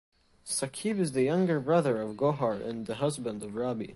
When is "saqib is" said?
0.43-1.11